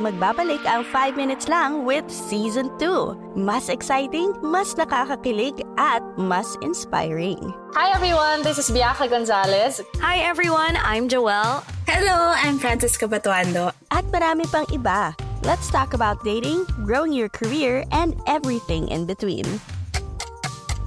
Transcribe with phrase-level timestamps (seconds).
[0.00, 3.36] magbabalik ang 5 minutes lang with Season 2.
[3.36, 7.52] Mas exciting, mas nakakakilig, at mas inspiring.
[7.76, 9.84] Hi everyone, this is Bianca Gonzalez.
[10.00, 11.60] Hi everyone, I'm Joelle.
[11.84, 13.76] Hello, I'm Francisca Batuando.
[13.92, 15.12] At marami pang iba.
[15.44, 19.46] Let's talk about dating, growing your career, and everything in between.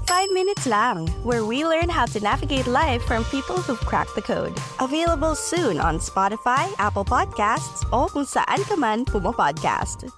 [0.07, 4.21] 5 minutes lang, where we learn how to navigate life from people who've cracked the
[4.21, 4.51] code.
[4.79, 10.11] Available soon on Spotify, Apple Podcasts, o kung saan ka man pumapodcast.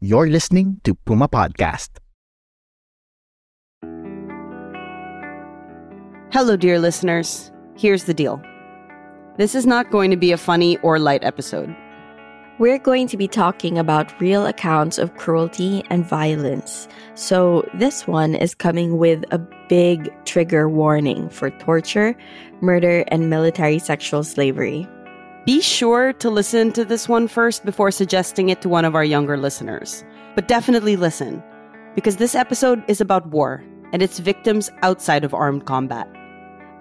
[0.00, 1.98] You're listening to Puma Podcast.
[6.30, 7.50] Hello, dear listeners.
[7.76, 8.42] Here's the deal
[9.38, 11.74] this is not going to be a funny or light episode.
[12.58, 16.88] We're going to be talking about real accounts of cruelty and violence.
[17.14, 19.38] So, this one is coming with a
[19.68, 22.16] big trigger warning for torture,
[22.62, 24.88] murder, and military sexual slavery.
[25.44, 29.04] Be sure to listen to this one first before suggesting it to one of our
[29.04, 30.02] younger listeners.
[30.34, 31.42] But definitely listen,
[31.94, 36.08] because this episode is about war and its victims outside of armed combat.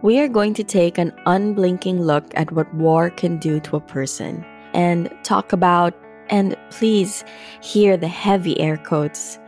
[0.03, 3.81] We are going to take an unblinking look at what war can do to a
[3.81, 5.95] person and talk about,
[6.29, 7.23] and please
[7.61, 9.39] hear the heavy air quotes,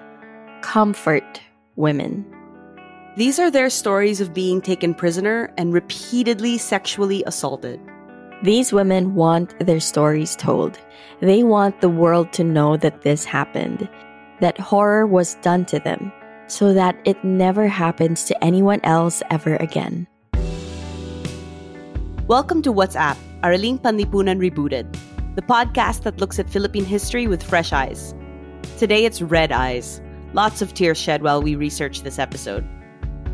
[0.62, 1.42] comfort
[1.76, 2.26] women.
[3.18, 7.80] These are their stories of being taken prisoner and repeatedly sexually assaulted.
[8.44, 10.80] These women want their stories told.
[11.20, 13.90] They want the world to know that this happened,
[14.40, 16.14] that horror was done to them,
[16.46, 20.08] so that it never happens to anyone else ever again.
[22.28, 24.86] Welcome to What's AP, Araling Panlipunan Rebooted,
[25.38, 28.16] the podcast that looks at Philippine history with fresh eyes.
[28.80, 30.02] Today it's red eyes.
[30.34, 32.68] Lots of tears shed while we research this episode.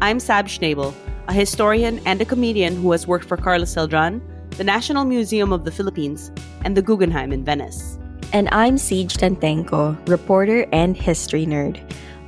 [0.02, 0.94] I'm Sab Schnabel,
[1.30, 4.20] a historian and a comedian who has worked for Carlos Celdran,
[4.58, 6.30] the National Museum of the Philippines,
[6.66, 7.98] and the Guggenheim in Venice.
[8.34, 11.80] And I'm Siege Tantenko, reporter and history nerd.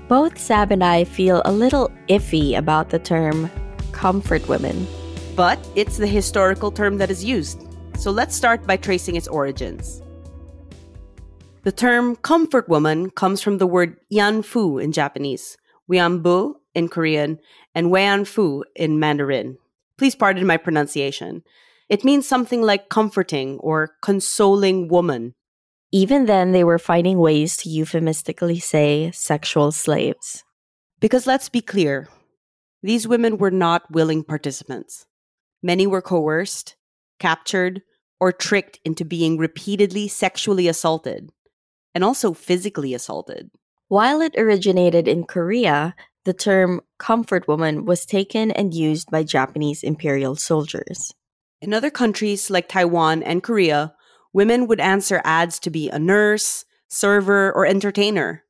[0.08, 3.52] Both Sab and I feel a little iffy about the term
[3.92, 4.88] comfort women.
[5.36, 7.65] But it's the historical term that is used.
[7.98, 10.02] So let's start by tracing its origins.
[11.64, 15.58] The term comfort woman comes from the word ianfu in Japanese,
[15.90, 17.40] wianbu in Korean,
[17.74, 19.58] and weianfu in Mandarin.
[19.98, 21.42] Please pardon my pronunciation.
[21.90, 25.34] It means something like comforting or consoling woman.
[25.92, 30.44] Even then, they were finding ways to euphemistically say sexual slaves.
[31.00, 32.10] Because let's be clear,
[32.84, 35.06] these women were not willing participants.
[35.64, 36.76] Many were coerced,
[37.20, 37.82] captured,
[38.20, 41.32] or tricked into being repeatedly sexually assaulted,
[41.94, 43.50] and also physically assaulted.
[43.88, 49.84] While it originated in Korea, the term comfort woman was taken and used by Japanese
[49.84, 51.14] imperial soldiers.
[51.62, 53.94] In other countries like Taiwan and Korea,
[54.34, 58.44] women would answer ads to be a nurse, server, or entertainer.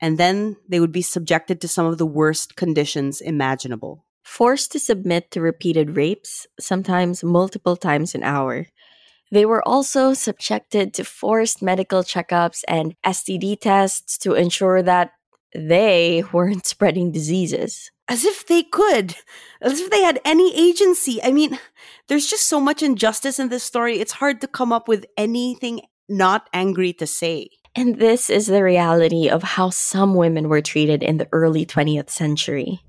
[0.00, 4.04] And then they would be subjected to some of the worst conditions imaginable.
[4.22, 8.66] Forced to submit to repeated rapes, sometimes multiple times an hour.
[9.30, 15.12] They were also subjected to forced medical checkups and STD tests to ensure that
[15.54, 17.90] they weren't spreading diseases.
[18.08, 19.16] As if they could,
[19.62, 21.22] as if they had any agency.
[21.22, 21.58] I mean,
[22.08, 24.00] there's just so much injustice in this story.
[24.00, 27.48] It's hard to come up with anything not angry to say.
[27.74, 32.10] And this is the reality of how some women were treated in the early 20th
[32.10, 32.82] century.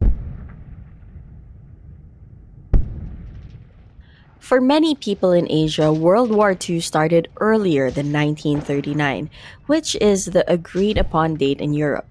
[4.44, 9.30] For many people in Asia, World War II started earlier than 1939,
[9.68, 12.09] which is the agreed upon date in Europe.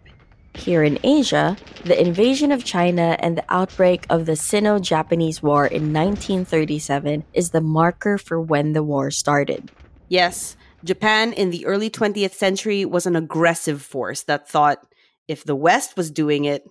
[0.54, 5.66] Here in Asia, the invasion of China and the outbreak of the Sino Japanese War
[5.66, 9.70] in 1937 is the marker for when the war started.
[10.08, 14.86] Yes, Japan in the early 20th century was an aggressive force that thought
[15.28, 16.64] if the West was doing it,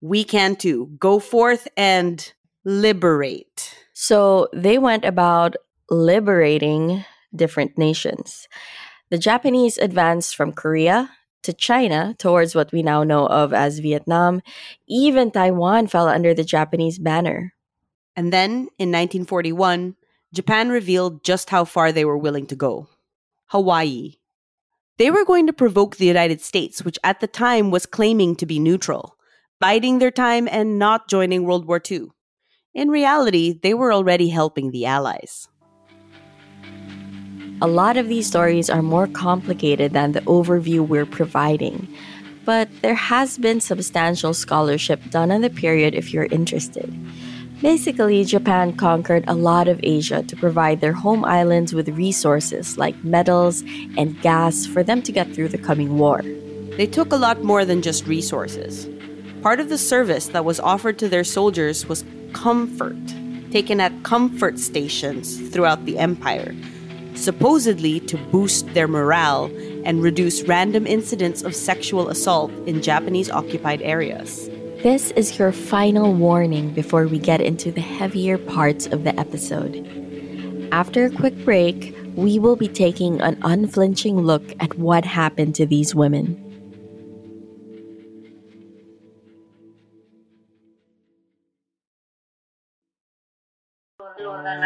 [0.00, 0.90] we can too.
[0.98, 2.32] Go forth and
[2.64, 3.71] liberate.
[4.02, 5.54] So they went about
[5.88, 7.04] liberating
[7.36, 8.48] different nations.
[9.10, 11.08] The Japanese advanced from Korea
[11.44, 14.42] to China towards what we now know of as Vietnam.
[14.88, 17.54] Even Taiwan fell under the Japanese banner.
[18.16, 19.94] And then, in 1941,
[20.34, 22.88] Japan revealed just how far they were willing to go
[23.54, 24.14] Hawaii.
[24.98, 28.46] They were going to provoke the United States, which at the time was claiming to
[28.46, 29.16] be neutral,
[29.60, 32.10] biding their time and not joining World War II.
[32.74, 35.46] In reality, they were already helping the Allies.
[37.60, 41.86] A lot of these stories are more complicated than the overview we're providing,
[42.46, 46.90] but there has been substantial scholarship done on the period if you're interested.
[47.60, 53.04] Basically, Japan conquered a lot of Asia to provide their home islands with resources like
[53.04, 53.62] metals
[53.98, 56.22] and gas for them to get through the coming war.
[56.78, 58.88] They took a lot more than just resources.
[59.42, 62.02] Part of the service that was offered to their soldiers was
[62.32, 62.96] comfort,
[63.50, 66.54] taken at comfort stations throughout the empire,
[67.14, 69.46] supposedly to boost their morale
[69.84, 74.48] and reduce random incidents of sexual assault in Japanese occupied areas.
[74.82, 79.86] This is your final warning before we get into the heavier parts of the episode.
[80.72, 85.66] After a quick break, we will be taking an unflinching look at what happened to
[85.66, 86.51] these women.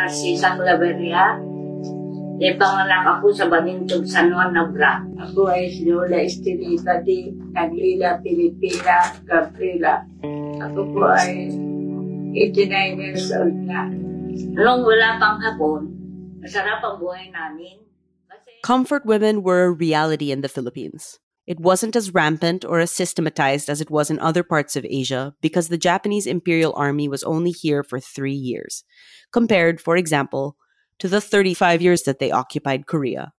[0.06, 1.24] Lola Narcisa Claveria.
[2.36, 5.02] Di panganak ako sa Banintog San Juan Nabra.
[5.18, 10.06] Ako ay si Lola Estelita di Naglila, Pilipina, Gabriela.
[10.62, 11.50] Ako po ay
[12.38, 13.90] 89 years old na.
[14.54, 15.90] Nung wala pang hapon,
[16.38, 17.82] masarap ang buhay namin.
[18.62, 21.18] Comfort women were a reality in the Philippines.
[21.46, 25.34] It wasn't as rampant or as systematized as it was in other parts of Asia
[25.40, 28.82] because the Japanese Imperial Army was only here for three years,
[29.32, 30.56] compared, for example,
[30.98, 33.32] to the 35 years that they occupied Korea.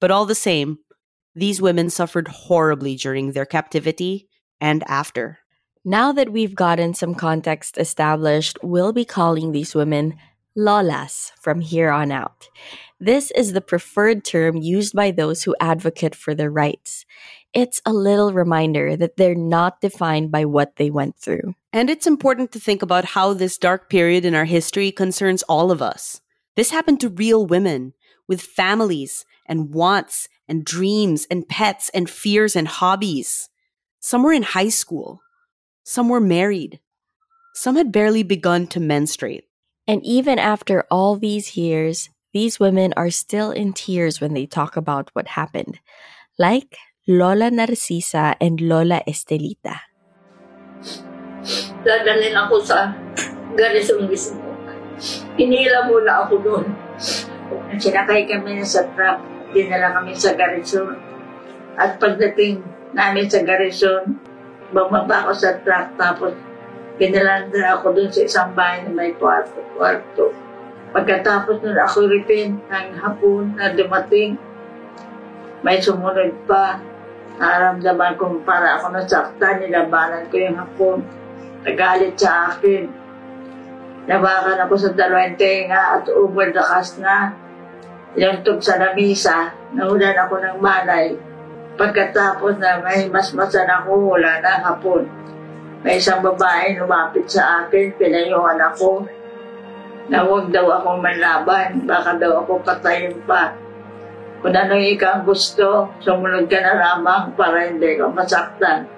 [0.00, 0.78] But all the same,
[1.34, 4.28] these women suffered horribly during their captivity
[4.60, 5.38] and after.
[5.84, 10.16] Now that we've gotten some context established, we'll be calling these women
[10.56, 12.48] lolas from here on out.
[12.98, 17.04] This is the preferred term used by those who advocate for their rights.
[17.52, 21.54] It's a little reminder that they're not defined by what they went through.
[21.72, 25.70] And it's important to think about how this dark period in our history concerns all
[25.70, 26.20] of us.
[26.54, 27.92] This happened to real women
[28.26, 33.48] with families and wants and dreams and pets and fears and hobbies.
[34.00, 35.20] Some were in high school.
[35.84, 36.80] Some were married.
[37.54, 39.45] Some had barely begun to menstruate.
[39.86, 44.76] And even after all these years, these women are still in tears when they talk
[44.76, 45.78] about what happened,
[46.38, 49.86] like Lola Narcisa and Lola Estelita.
[51.86, 52.90] dadalhin ako sa
[53.54, 54.42] garrison mismo.
[55.38, 56.66] Hinila muna ako doon.
[57.78, 59.22] Sinakay kami sa truck,
[59.54, 60.98] dinala kami sa garrison.
[61.78, 62.64] At pagdating
[62.96, 64.18] namin sa garrison,
[64.74, 66.34] bumaba ako sa truck tapos
[66.96, 69.60] pinalanda ako doon sa isang bahay na may kwarto.
[69.76, 70.32] kwarto.
[70.96, 74.40] Pagkatapos nun ako ripin ng hapon na dumating,
[75.60, 76.80] may sumunod pa.
[77.36, 80.98] Naramdaman ko para ako nasaktan, nilabanan ko yung hapon.
[81.68, 82.88] Nagalit sa akin.
[84.06, 87.36] Nabakan ako sa dalawang tenga at umaldakas na.
[88.16, 91.12] Ilantog sa lamisa, nahulan ako ng malay.
[91.76, 95.04] Pagkatapos na may masmasan ako, wala na hapon.
[95.86, 99.06] May isang babae lumapit sa akin, pinayuhan ako.
[100.10, 103.54] Na huwag daw akong manlaban, baka daw ako patayin pa.
[104.42, 108.90] Kung ano ikaw gusto, sumunod ka na lamang para hindi ka masaktan.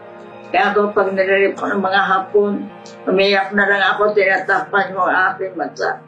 [0.49, 2.65] Kaya ako pag nilirip ko ng mga hapon,
[3.05, 6.01] umiyak na lang ako, tinatapan mo ang aking mata.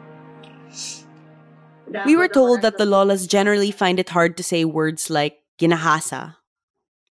[2.09, 6.41] We were told that the Lolas generally find it hard to say words like ginahasa.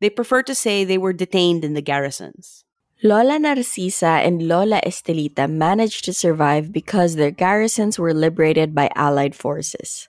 [0.01, 2.65] They prefer to say they were detained in the garrisons.
[3.03, 9.33] Lola Narcisa and Lola Estelita managed to survive because their garrisons were liberated by Allied
[9.33, 10.07] forces.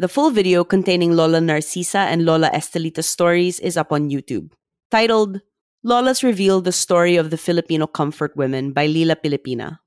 [0.00, 4.50] The full video containing Lola Narcisa and Lola Estelita's stories is up on YouTube.
[4.90, 5.42] Titled
[5.86, 9.78] Lolas Reveal the Story of the Filipino Comfort Women by Lila Pilipina.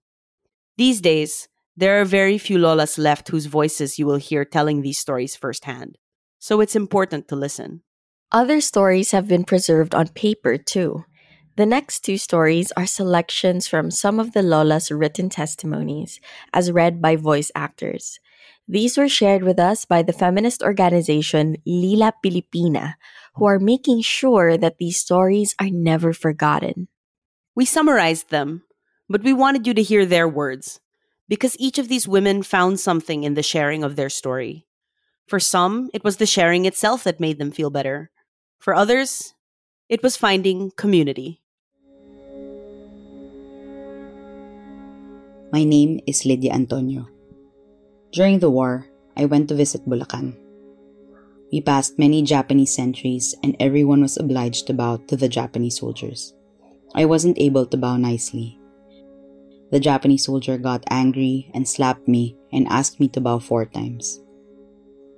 [0.78, 5.00] These days, there are very few Lolas left whose voices you will hear telling these
[5.00, 5.98] stories firsthand.
[6.40, 7.82] So it's important to listen.
[8.32, 11.04] Other stories have been preserved on paper too.
[11.58, 16.20] The next two stories are selections from some of the Lola's written testimonies,
[16.54, 18.20] as read by voice actors.
[18.68, 22.94] These were shared with us by the feminist organization Lila Pilipina,
[23.34, 26.90] who are making sure that these stories are never forgotten.
[27.56, 28.62] We summarized them,
[29.10, 30.80] but we wanted you to hear their words,
[31.28, 34.68] because each of these women found something in the sharing of their story.
[35.26, 38.12] For some, it was the sharing itself that made them feel better.
[38.60, 39.34] For others,
[39.90, 41.42] it was finding community.
[45.58, 47.10] My name is Lydia Antonio.
[48.14, 48.86] During the war,
[49.18, 50.38] I went to visit Bulacan.
[51.52, 56.38] We passed many Japanese sentries and everyone was obliged to bow to the Japanese soldiers.
[56.94, 58.62] I wasn't able to bow nicely.
[59.74, 64.22] The Japanese soldier got angry and slapped me and asked me to bow four times.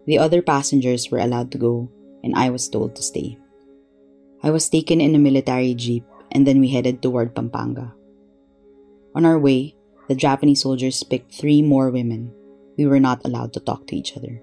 [0.07, 1.91] The other passengers were allowed to go
[2.23, 3.35] and I was told to stay.
[4.41, 7.91] I was taken in a military jeep and then we headed toward Pampanga.
[9.13, 9.75] On our way,
[10.09, 12.33] the Japanese soldiers picked three more women.
[12.77, 14.41] We were not allowed to talk to each other.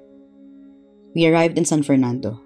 [1.13, 2.41] We arrived in San Fernando.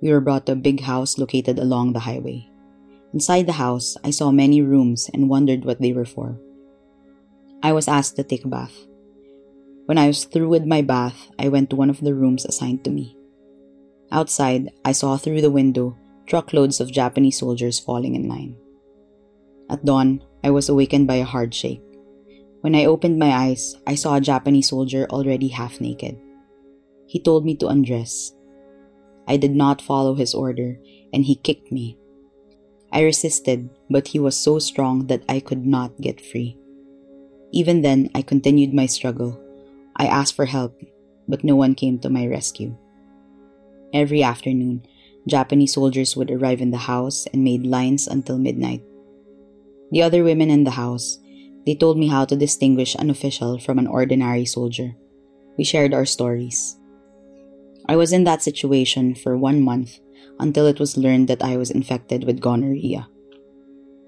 [0.00, 2.48] We were brought to a big house located along the highway.
[3.12, 6.40] Inside the house, I saw many rooms and wondered what they were for.
[7.62, 8.74] I was asked to take a bath.
[9.84, 12.84] When I was through with my bath, I went to one of the rooms assigned
[12.84, 13.16] to me.
[14.10, 15.96] Outside, I saw through the window
[16.26, 18.56] truckloads of Japanese soldiers falling in line.
[19.70, 21.85] At dawn, I was awakened by a hard shake.
[22.66, 26.18] When I opened my eyes, I saw a Japanese soldier already half naked.
[27.06, 28.34] He told me to undress.
[29.28, 30.74] I did not follow his order,
[31.14, 31.96] and he kicked me.
[32.90, 36.58] I resisted, but he was so strong that I could not get free.
[37.52, 39.38] Even then, I continued my struggle.
[39.94, 40.74] I asked for help,
[41.28, 42.74] but no one came to my rescue.
[43.94, 44.82] Every afternoon,
[45.28, 48.82] Japanese soldiers would arrive in the house and made lines until midnight.
[49.92, 51.20] The other women in the house,
[51.66, 54.94] they told me how to distinguish an official from an ordinary soldier.
[55.58, 56.78] We shared our stories.
[57.88, 59.98] I was in that situation for one month
[60.38, 63.08] until it was learned that I was infected with gonorrhea.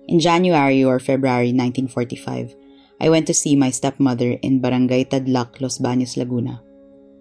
[0.07, 2.55] In January or February 1945,
[3.01, 6.63] I went to see my stepmother in Barangay Tadlac, Los Baños, Laguna.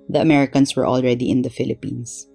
[0.10, 2.28] The Americans were already in the Philippines.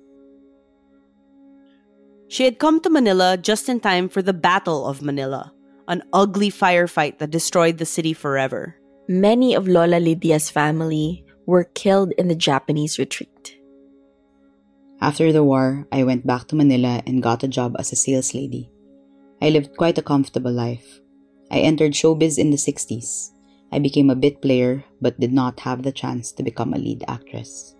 [2.28, 5.52] She had come to Manila just in time for the Battle of Manila,
[5.92, 8.80] an ugly firefight that destroyed the city forever.
[9.08, 13.60] Many of Lola Lydia's family were killed in the Japanese retreat.
[15.02, 18.32] After the war, I went back to Manila and got a job as a sales
[18.32, 18.72] lady.
[19.42, 21.00] I lived quite a comfortable life.
[21.50, 23.28] I entered showbiz in the 60s.
[23.70, 27.04] I became a bit player but did not have the chance to become a lead
[27.06, 27.76] actress.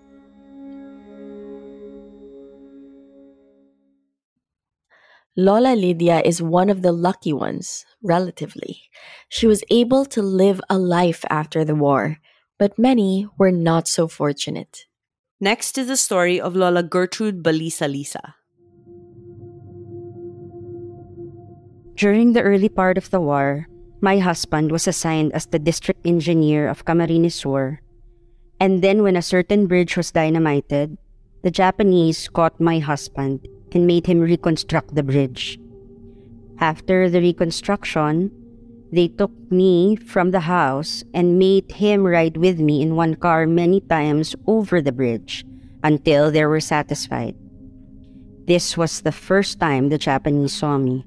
[5.34, 8.90] Lola Lydia is one of the lucky ones, relatively.
[9.28, 12.18] She was able to live a life after the war,
[12.58, 14.86] but many were not so fortunate.
[15.40, 18.34] Next is the story of Lola Gertrude Balisa Lisa.
[21.94, 23.66] During the early part of the war,
[24.00, 27.78] my husband was assigned as the district engineer of Camarines Sur.
[28.58, 30.98] And then, when a certain bridge was dynamited,
[31.42, 35.58] the Japanese caught my husband and made him reconstruct the bridge.
[36.58, 38.30] After the reconstruction,
[38.92, 43.46] they took me from the house and made him ride with me in one car
[43.46, 45.44] many times over the bridge
[45.82, 47.34] until they were satisfied.
[48.46, 51.06] This was the first time the Japanese saw me.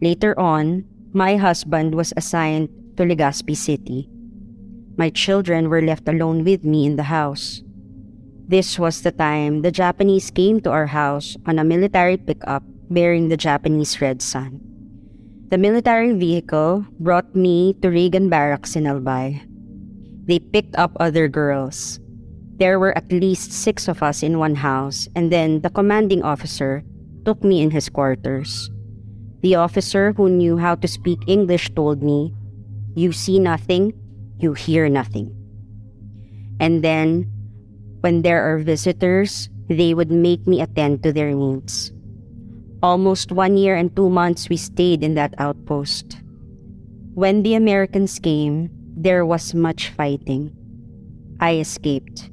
[0.00, 4.08] Later on, my husband was assigned to Legazpi City.
[4.96, 7.62] My children were left alone with me in the house.
[8.48, 13.28] This was the time the Japanese came to our house on a military pickup bearing
[13.28, 14.60] the Japanese Red Sun.
[15.48, 19.40] The military vehicle brought me to Reagan Barracks in Albay.
[20.28, 22.00] They picked up other girls.
[22.60, 26.84] There were at least six of us in one house, and then the commanding officer
[27.24, 28.68] took me in his quarters.
[29.40, 32.34] The officer who knew how to speak English told me,
[32.94, 33.94] You see nothing,
[34.38, 35.32] you hear nothing.
[36.60, 37.30] And then
[38.00, 41.92] when there are visitors, they would make me attend to their needs.
[42.82, 46.20] Almost one year and two months we stayed in that outpost.
[47.14, 50.54] When the Americans came, there was much fighting.
[51.40, 52.30] I escaped.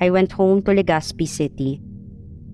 [0.00, 1.80] I went home to Legazpi City.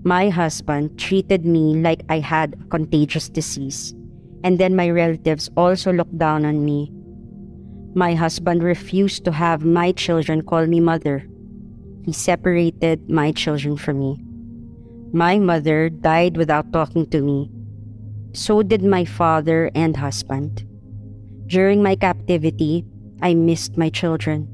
[0.04, 3.95] My husband treated me like I had a contagious disease,
[4.43, 6.93] and then my relatives also looked down on me.
[7.95, 11.25] My husband refused to have my children call me mother
[12.04, 14.21] he separated my children from me.
[15.14, 17.49] My mother died without talking to me.
[18.33, 20.66] So did my father and husband.
[21.47, 22.85] During my captivity,
[23.23, 24.50] I missed my children.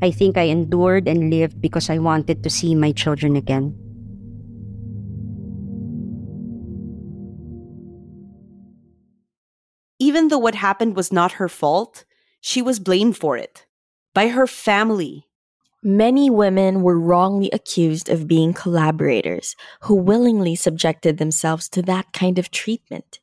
[0.00, 3.76] I think I endured and lived because I wanted to see my children again.
[10.00, 12.06] Even though what happened was not her fault,
[12.40, 13.66] she was blamed for it
[14.14, 15.28] by her family.
[15.86, 22.38] Many women were wrongly accused of being collaborators who willingly subjected themselves to that kind
[22.38, 23.18] of treatment.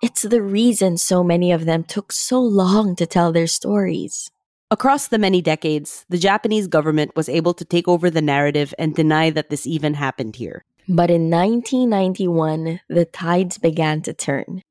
[0.00, 4.30] It's the reason so many of them took so long to tell their stories.
[4.70, 8.94] Across the many decades, the Japanese government was able to take over the narrative and
[8.94, 10.64] deny that this even happened here.
[10.88, 14.62] But in 1991, the tides began to turn.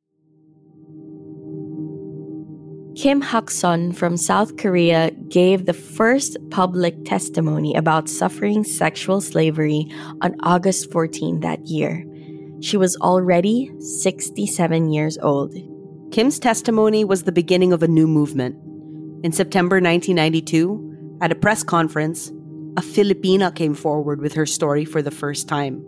[2.97, 9.87] Kim Hak Son from South Korea gave the first public testimony about suffering sexual slavery
[10.21, 12.03] on August 14 that year.
[12.59, 15.53] She was already 67 years old.
[16.11, 18.55] Kim's testimony was the beginning of a new movement.
[19.23, 22.29] In September 1992, at a press conference,
[22.77, 25.85] a Filipina came forward with her story for the first time.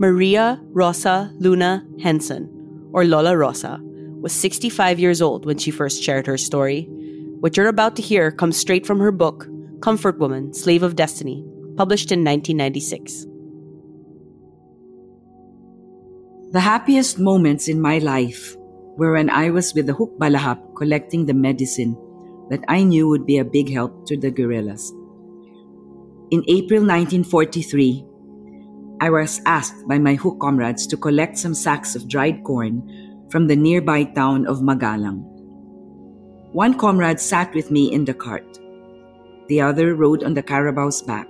[0.00, 2.50] Maria Rosa Luna Henson,
[2.92, 3.80] or Lola Rosa,
[4.24, 6.88] was 65 years old when she first shared her story.
[7.40, 9.46] What you're about to hear comes straight from her book,
[9.82, 11.44] Comfort Woman, Slave of Destiny,
[11.76, 13.26] published in 1996.
[16.52, 18.56] The happiest moments in my life
[18.96, 21.94] were when I was with the Hukbalahap collecting the medicine
[22.48, 24.90] that I knew would be a big help to the guerrillas.
[26.30, 28.06] In April 1943,
[29.02, 33.48] I was asked by my Huk comrades to collect some sacks of dried corn from
[33.48, 35.18] the nearby town of Magalang.
[36.54, 38.46] One comrade sat with me in the cart.
[39.48, 41.26] The other rode on the carabao's back.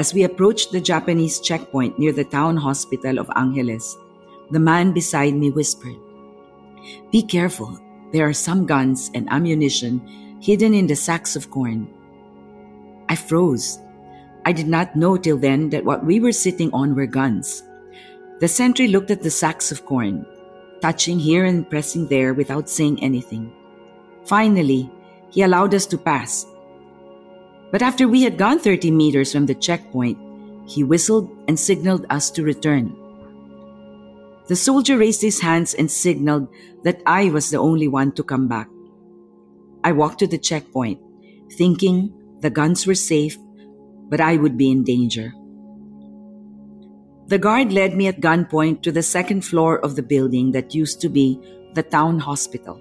[0.00, 3.96] As we approached the Japanese checkpoint near the town hospital of Angeles,
[4.50, 5.94] the man beside me whispered,
[7.12, 7.78] Be careful,
[8.12, 10.02] there are some guns and ammunition
[10.42, 11.86] hidden in the sacks of corn.
[13.08, 13.78] I froze.
[14.44, 17.62] I did not know till then that what we were sitting on were guns.
[18.40, 20.26] The sentry looked at the sacks of corn,
[20.80, 23.52] touching here and pressing there without saying anything.
[24.24, 24.90] Finally,
[25.30, 26.46] he allowed us to pass
[27.70, 30.18] but after we had gone 30 meters from the checkpoint,
[30.66, 32.94] he whistled and signaled us to return.
[34.48, 36.48] The soldier raised his hands and signaled
[36.84, 38.68] that I was the only one to come back.
[39.82, 41.00] I walked to the checkpoint,
[41.52, 43.36] thinking the guns were safe,
[44.08, 45.32] but I would be in danger.
[47.28, 51.00] The guard led me at gunpoint to the second floor of the building that used
[51.00, 51.40] to be
[51.74, 52.80] the town hospital.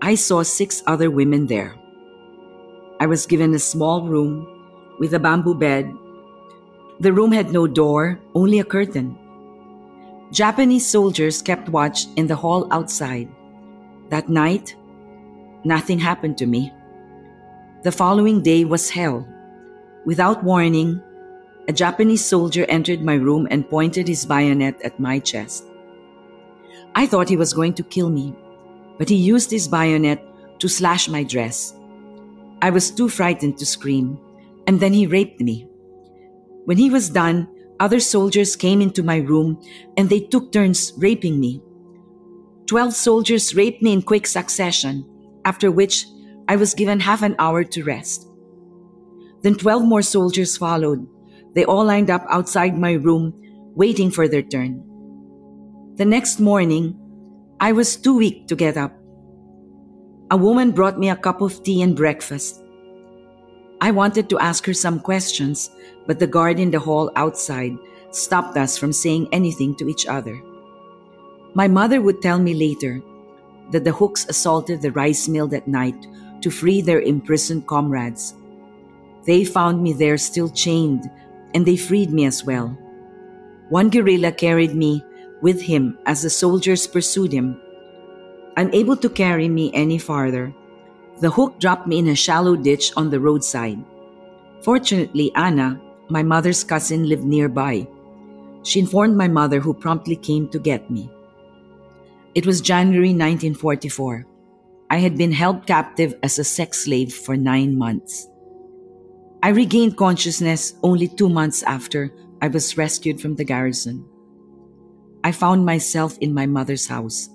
[0.00, 1.74] I saw six other women there.
[3.00, 4.48] I was given a small room
[4.98, 5.92] with a bamboo bed.
[7.00, 9.16] The room had no door, only a curtain.
[10.32, 13.28] Japanese soldiers kept watch in the hall outside.
[14.08, 14.74] That night,
[15.64, 16.72] nothing happened to me.
[17.82, 19.28] The following day was hell.
[20.06, 21.02] Without warning,
[21.68, 25.66] a Japanese soldier entered my room and pointed his bayonet at my chest.
[26.94, 28.34] I thought he was going to kill me,
[28.96, 30.24] but he used his bayonet
[30.60, 31.74] to slash my dress.
[32.62, 34.18] I was too frightened to scream,
[34.66, 35.68] and then he raped me.
[36.64, 37.46] When he was done,
[37.80, 39.62] other soldiers came into my room
[39.96, 41.62] and they took turns raping me.
[42.66, 45.06] Twelve soldiers raped me in quick succession,
[45.44, 46.06] after which
[46.48, 48.26] I was given half an hour to rest.
[49.42, 51.06] Then twelve more soldiers followed.
[51.58, 53.34] They all lined up outside my room,
[53.74, 54.78] waiting for their turn.
[55.96, 56.94] The next morning,
[57.58, 58.94] I was too weak to get up.
[60.30, 62.62] A woman brought me a cup of tea and breakfast.
[63.80, 65.68] I wanted to ask her some questions,
[66.06, 67.76] but the guard in the hall outside
[68.12, 70.40] stopped us from saying anything to each other.
[71.54, 73.02] My mother would tell me later
[73.72, 76.06] that the Huks assaulted the rice mill that night
[76.40, 78.34] to free their imprisoned comrades.
[79.26, 81.10] They found me there still chained,
[81.54, 82.76] and they freed me as well.
[83.68, 85.04] One guerrilla carried me
[85.40, 87.60] with him as the soldiers pursued him
[88.58, 90.52] unable to carry me any farther.
[91.20, 93.78] The Huk dropped me in a shallow ditch on the roadside.
[94.62, 95.80] Fortunately, Anna,
[96.10, 97.86] my mother's cousin, lived nearby.
[98.64, 101.08] She informed my mother, who promptly came to get me.
[102.34, 104.26] It was January 1944.
[104.90, 108.28] I had been held captive as a sex slave for nine months.
[109.42, 114.04] I regained consciousness only two months after I was rescued from the garrison.
[115.22, 117.28] I found myself in my mother's house.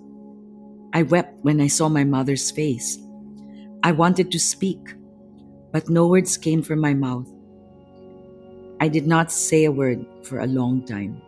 [0.94, 3.00] I wept when I saw my mother's face.
[3.84, 4.80] I wanted to speak,
[5.72, 7.28] but no words came from my mouth.
[8.80, 11.22] I did not say a word for a long time.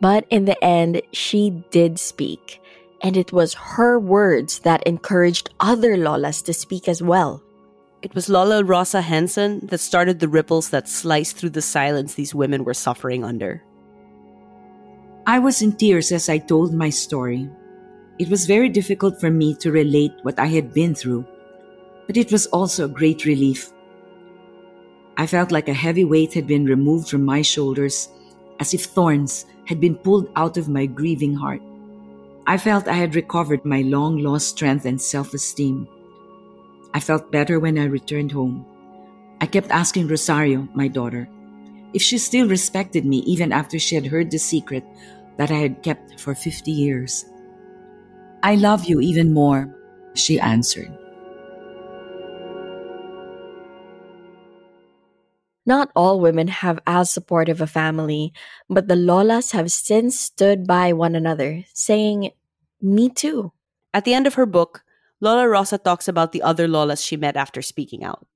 [0.00, 2.60] But in the end, she did speak,
[3.02, 7.42] and it was her words that encouraged other Lolas to speak as well.
[8.00, 12.34] It was Lola Rosa Henson that started the ripples that sliced through the silence these
[12.34, 13.64] women were suffering under.
[15.26, 17.50] I was in tears as I told my story,
[18.20, 21.26] it was very difficult for me to relate what I had been through,
[22.06, 23.72] but it was also a great relief.
[25.16, 28.08] I felt like a heavy weight had been removed from my shoulders,
[28.60, 31.62] as if thorns had been pulled out of my grieving heart.
[32.46, 35.88] I felt I had recovered my long lost strength and self esteem.
[36.94, 38.64] I felt better when I returned home.
[39.40, 41.28] I kept asking Rosario, my daughter,
[41.94, 44.84] if she still respected me even after she had heard the secret
[45.36, 47.24] that I had kept for 50 years.
[48.42, 49.74] I love you even more,
[50.14, 50.92] she answered.
[55.68, 58.32] Not all women have as supportive a family,
[58.70, 62.30] but the Lolas have since stood by one another, saying,
[62.80, 63.52] Me too.
[63.92, 64.82] At the end of her book,
[65.20, 68.26] Lola Rosa talks about the other Lolas she met after speaking out.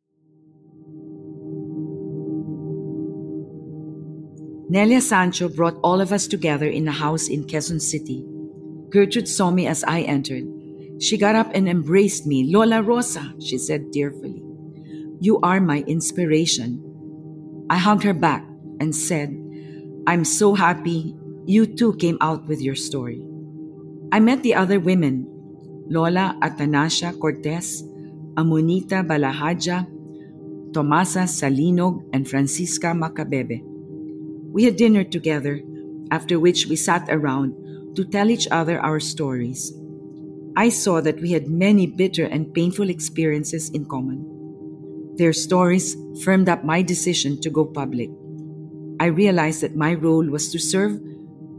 [4.69, 8.27] Nelia Sancho brought all of us together in a house in Quezon City.
[8.89, 10.45] Gertrude saw me as I entered.
[10.99, 12.53] She got up and embraced me.
[12.53, 14.43] Lola Rosa, she said tearfully.
[15.21, 16.83] You are my inspiration.
[17.71, 18.45] I hugged her back
[18.81, 19.31] and said,
[20.07, 21.15] I'm so happy
[21.47, 23.23] you too came out with your story.
[24.11, 25.29] I met the other women,
[25.89, 27.83] Lola Atanacia Cortez,
[28.35, 29.87] Amonita Balajadia,
[30.73, 33.63] Tomasa Salinog, and Francisca Macabebe.
[34.53, 35.61] We had dinner together,
[36.11, 37.55] after which we sat around
[37.97, 39.73] to tell each other our stories.
[40.57, 44.25] I saw that we had many bitter and painful experiences in common.
[45.17, 48.11] Their stories firmed up my decision to go public.
[49.01, 51.01] I realized that my role was to serve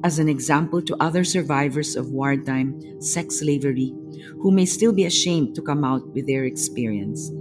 [0.03, 3.95] as an example to other survivors of wartime sex slavery
[4.43, 7.31] who may still be ashamed to come out with their experience.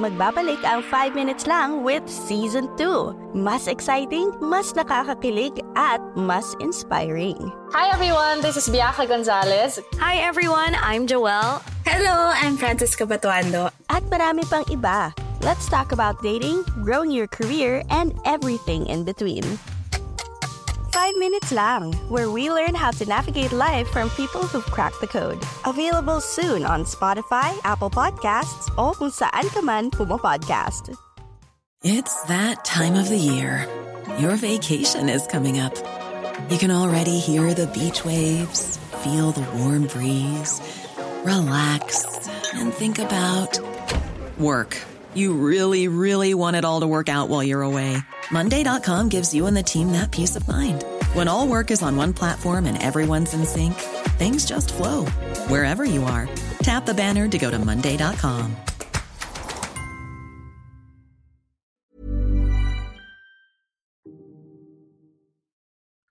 [0.00, 3.36] Magbabalik ang 5 minutes lang with Season 2.
[3.36, 7.36] Mas exciting, mas nakakakilig, at mas inspiring.
[7.76, 9.76] Hi everyone, this is Bianca Gonzalez.
[10.00, 11.60] Hi everyone, I'm Joelle.
[11.84, 13.68] Hello, I'm Francisca Batuando.
[13.92, 15.12] At marami pang iba.
[15.40, 19.42] Let's talk about dating, growing your career, and everything in between.
[20.92, 25.06] 5 minutes lang, where we learn how to navigate life from people who've cracked the
[25.06, 25.40] code.
[25.64, 30.92] Available soon on Spotify, Apple Podcasts, o kung saan ka man pumapodcast.
[31.80, 33.64] It's that time of the year.
[34.20, 35.72] Your vacation is coming up.
[36.52, 40.60] You can already hear the beach waves, feel the warm breeze,
[41.24, 43.56] relax, and think about
[44.36, 44.76] work.
[45.14, 47.96] You really, really want it all to work out while you're away.
[48.30, 50.84] Monday.com gives you and the team that peace of mind.
[51.14, 53.74] When all work is on one platform and everyone's in sync,
[54.18, 55.06] things just flow
[55.48, 56.28] wherever you are.
[56.62, 58.54] Tap the banner to go to Monday.com.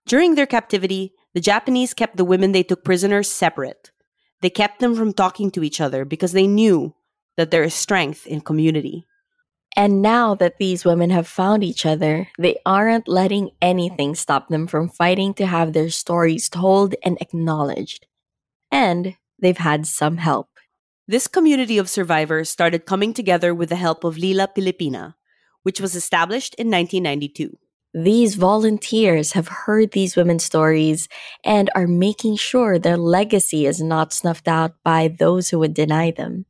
[0.06, 3.92] During their captivity, the Japanese kept the women they took prisoners separate.
[4.40, 6.96] They kept them from talking to each other because they knew
[7.40, 9.06] that there is strength in community.
[9.74, 14.66] And now that these women have found each other, they aren't letting anything stop them
[14.66, 18.06] from fighting to have their stories told and acknowledged.
[18.70, 20.50] And they've had some help.
[21.08, 25.14] This community of survivors started coming together with the help of Lila Pilipina,
[25.62, 27.56] which was established in 1992.
[27.94, 31.08] These volunteers have heard these women's stories
[31.42, 36.10] and are making sure their legacy is not snuffed out by those who would deny
[36.10, 36.44] them.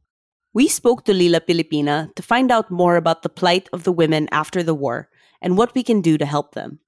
[0.51, 4.27] We spoke to Lila Pilipina to find out more about the plight of the women
[4.33, 5.07] after the war
[5.41, 6.81] and what we can do to help them.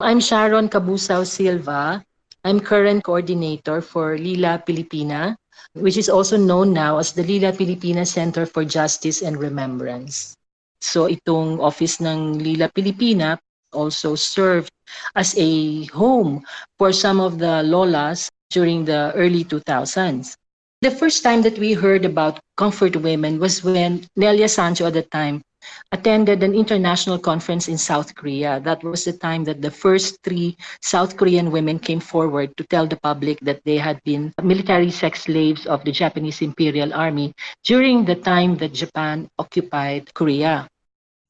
[0.00, 2.02] I'm Sharon Cabusao Silva.
[2.44, 5.36] I'm current coordinator for Lila Pilipina,
[5.74, 10.32] which is also known now as the Lila Pilipina Center for Justice and Remembrance.
[10.80, 13.36] So itong office ng Lila Pilipina
[13.76, 14.72] also served
[15.12, 16.40] as a home
[16.80, 20.40] for some of the lolas during the early 2000s.
[20.80, 25.02] The first time that we heard about comfort women was when Nelia Sancho at the
[25.02, 25.42] time
[25.90, 28.60] attended an international conference in South Korea.
[28.60, 32.86] That was the time that the first three South Korean women came forward to tell
[32.86, 38.04] the public that they had been military sex slaves of the Japanese Imperial Army during
[38.04, 40.68] the time that Japan occupied Korea.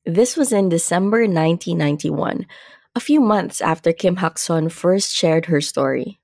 [0.05, 2.45] This was in December 1991,
[2.95, 6.21] a few months after Kim Hak-son first shared her story.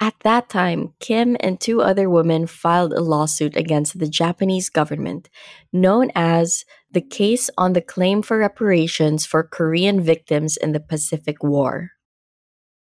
[0.00, 5.28] At that time, Kim and two other women filed a lawsuit against the Japanese government,
[5.72, 11.42] known as the Case on the Claim for Reparations for Korean Victims in the Pacific
[11.42, 11.90] War.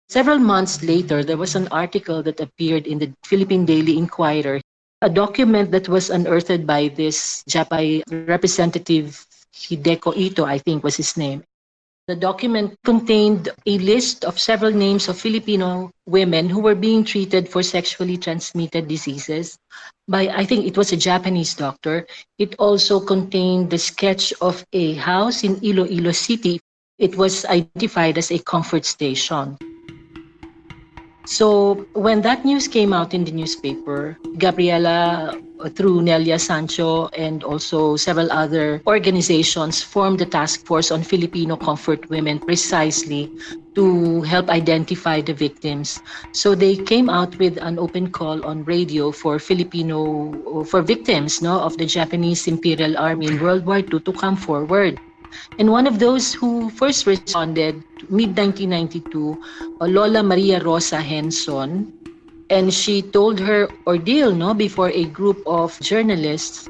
[0.09, 4.61] Several months later, there was an article that appeared in the Philippine Daily Inquirer,
[5.01, 11.17] a document that was unearthed by this Japanese representative Hideko Ito, I think was his
[11.17, 11.43] name.
[12.07, 17.47] The document contained a list of several names of Filipino women who were being treated
[17.47, 19.57] for sexually transmitted diseases
[20.07, 22.07] by, I think it was a Japanese doctor.
[22.37, 26.59] It also contained the sketch of a house in Iloilo City.
[26.97, 29.57] It was identified as a comfort station.
[31.25, 37.43] So when that news came out in the newspaper, Gabriela, uh, through Nelia Sancho and
[37.43, 43.31] also several other organizations, formed the task force on Filipino comfort women precisely
[43.75, 46.01] to help identify the victims.
[46.31, 51.41] So they came out with an open call on radio for Filipino uh, for victims
[51.41, 54.99] no, of the Japanese Imperial Army in World War II to come forward.
[55.59, 59.37] And one of those who first responded, mid 1992,
[59.79, 61.93] uh, Lola Maria Rosa Henson,
[62.49, 66.67] and she told her ordeal no before a group of journalists.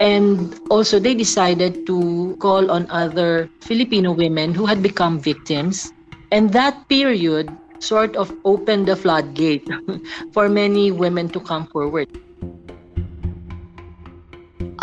[0.00, 5.92] And also they decided to call on other Filipino women who had become victims.
[6.32, 9.68] And that period sort of opened the floodgate
[10.32, 12.08] for many women to come forward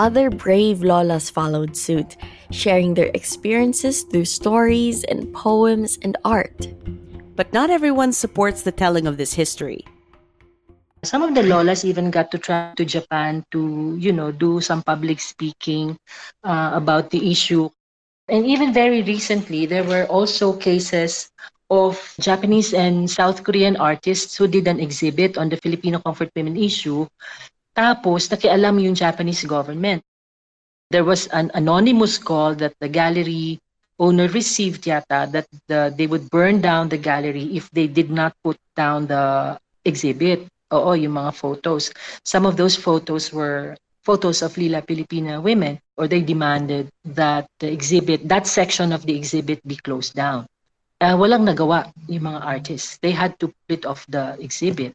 [0.02, 2.18] other brave lolas followed suit,
[2.50, 6.66] sharing their experiences through stories and poems and art.
[7.38, 9.86] But not everyone supports the telling of this history.
[11.06, 14.82] Some of the lolas even got to travel to Japan to, you know, do some
[14.82, 15.98] public speaking
[16.44, 17.70] uh, about the issue.
[18.28, 21.30] And even very recently, there were also cases
[21.70, 26.58] of Japanese and South Korean artists who did an exhibit on the Filipino comfort women
[26.58, 27.08] issue
[27.72, 30.04] Tapos, nakialam yung Japanese government.
[30.92, 33.64] There was an anonymous call that the gallery
[33.96, 38.36] owner received yata that the, they would burn down the gallery if they did not
[38.44, 39.56] put down the
[39.86, 40.50] exhibit.
[40.74, 41.92] Oo, yung mga photos.
[42.24, 47.72] Some of those photos were photos of Lila Filipina women or they demanded that the
[47.72, 50.48] exhibit, that section of the exhibit be closed down.
[51.00, 52.98] Uh, walang nagawa yung mga artists.
[52.98, 54.94] They had to split off the exhibit.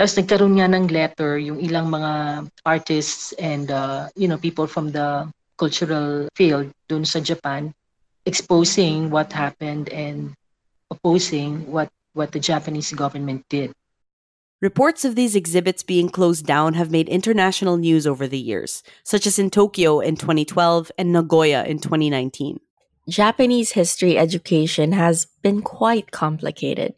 [0.00, 4.96] Tapos nagkaroon nga ng letter yung ilang mga artists and uh, you know people from
[4.96, 5.28] the
[5.60, 7.76] cultural field dun sa Japan
[8.24, 10.32] exposing what happened and
[10.88, 13.76] opposing what what the Japanese government did.
[14.64, 19.28] Reports of these exhibits being closed down have made international news over the years, such
[19.28, 22.56] as in Tokyo in 2012 and Nagoya in 2019.
[23.04, 26.96] Japanese history education has been quite complicated.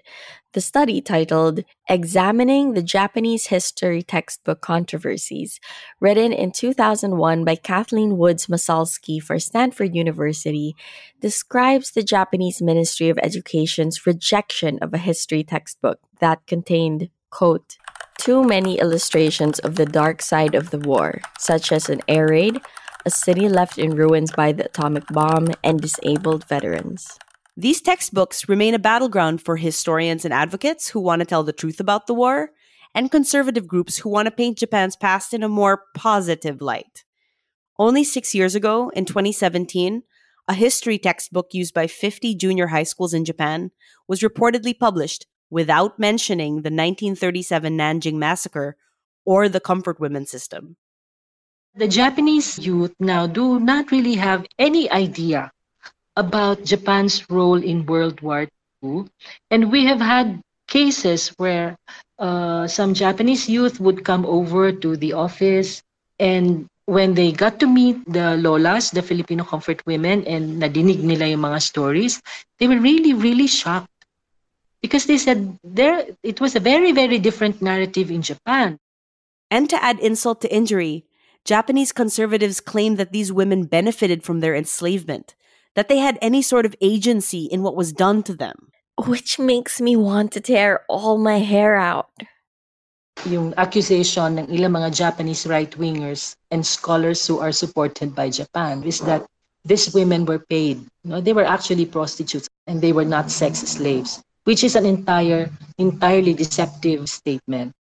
[0.54, 5.58] The study, titled Examining the Japanese History Textbook Controversies,
[5.98, 10.76] written in 2001 by Kathleen Woods Masalski for Stanford University,
[11.22, 17.78] describes the Japanese Ministry of Education's rejection of a history textbook that contained, quote,
[18.18, 22.60] too many illustrations of the dark side of the war, such as an air raid,
[23.06, 27.18] a city left in ruins by the atomic bomb, and disabled veterans.
[27.56, 31.80] These textbooks remain a battleground for historians and advocates who want to tell the truth
[31.80, 32.50] about the war,
[32.94, 37.04] and conservative groups who want to paint Japan's past in a more positive light.
[37.78, 40.02] Only six years ago, in 2017,
[40.48, 43.70] a history textbook used by 50 junior high schools in Japan
[44.08, 48.76] was reportedly published without mentioning the 1937 Nanjing Massacre
[49.26, 50.76] or the Comfort Women system.
[51.74, 55.52] The Japanese youth now do not really have any idea
[56.16, 58.48] about Japan's role in World War
[58.84, 59.06] II.
[59.50, 61.76] And we have had cases where
[62.18, 65.82] uh, some Japanese youth would come over to the office
[66.18, 71.26] and when they got to meet the lolas, the Filipino comfort women, and nadinig nila
[71.26, 72.20] yung mga stories,
[72.58, 73.88] they were really, really shocked.
[74.82, 78.78] Because they said there it was a very, very different narrative in Japan.
[79.50, 81.04] And to add insult to injury,
[81.44, 85.34] Japanese conservatives claim that these women benefited from their enslavement
[85.74, 88.68] that they had any sort of agency in what was done to them.
[89.06, 92.12] Which makes me want to tear all my hair out.
[93.24, 99.00] Yung accusation ng ilang mga Japanese right-wingers and scholars who are supported by Japan is
[99.00, 99.24] that
[99.64, 100.82] these women were paid.
[101.04, 105.50] No, they were actually prostitutes and they were not sex slaves, which is an entire,
[105.78, 107.72] entirely deceptive statement.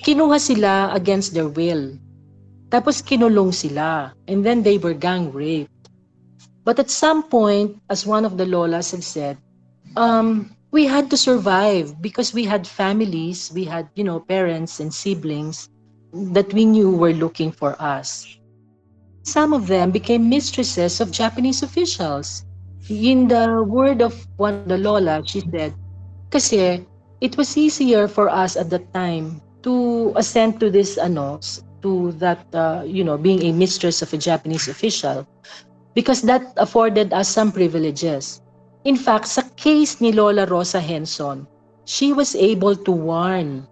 [0.00, 1.98] Kinuha sila against their will
[2.70, 4.12] Tapos kinulong sila.
[4.26, 5.70] And then they were gang raped.
[6.64, 9.38] But at some point, as one of the lolas had said,
[9.94, 14.92] um, we had to survive because we had families, we had, you know, parents and
[14.92, 15.68] siblings
[16.34, 18.26] that we knew were looking for us.
[19.22, 22.44] Some of them became mistresses of Japanese officials.
[22.88, 25.74] In the word of one the lola, she said,
[26.30, 26.86] kasi
[27.20, 31.40] it was easier for us at that time to ascend to this ano,
[31.86, 35.22] to that, uh, you know, being a mistress of a Japanese official
[35.94, 38.42] because that afforded us some privileges.
[38.82, 41.46] In fact, sa case ni Lola Rosa Henson,
[41.86, 43.70] she was able to warn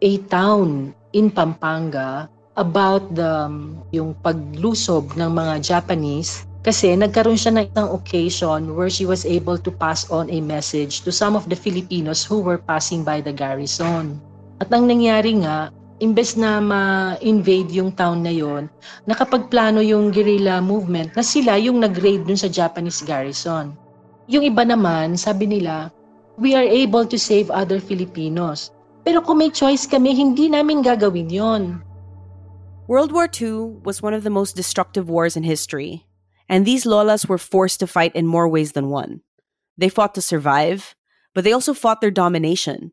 [0.00, 7.52] a town in Pampanga about the um, yung paglusob ng mga Japanese kasi nagkaroon siya
[7.52, 11.46] ng isang occasion where she was able to pass on a message to some of
[11.52, 14.18] the Filipinos who were passing by the garrison.
[14.58, 18.68] At ang nangyari nga, imbes na ma-invade yung town na yon,
[19.08, 23.72] nakapagplano yung guerrilla movement na sila yung nag-raid dun sa Japanese garrison.
[24.28, 25.88] Yung iba naman, sabi nila,
[26.36, 28.74] we are able to save other Filipinos.
[29.06, 31.80] Pero kung may choice kami, hindi namin gagawin yon.
[32.86, 36.06] World War II was one of the most destructive wars in history,
[36.48, 39.22] and these lolas were forced to fight in more ways than one.
[39.78, 40.94] They fought to survive,
[41.34, 42.92] but they also fought their domination.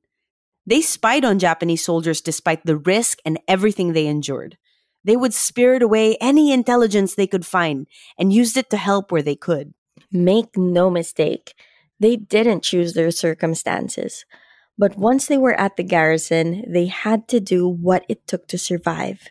[0.65, 4.58] They spied on Japanese soldiers despite the risk and everything they endured.
[5.04, 9.21] They would spirit away any intelligence they could find and used it to help where
[9.21, 9.73] they could.
[10.12, 11.56] Make no mistake,
[11.99, 14.26] they didn't choose their circumstances.
[14.78, 18.58] But once they were at the garrison, they had to do what it took to
[18.58, 19.30] survive.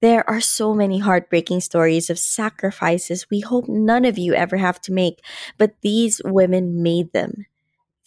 [0.00, 4.80] There are so many heartbreaking stories of sacrifices we hope none of you ever have
[4.82, 5.24] to make,
[5.58, 7.46] but these women made them.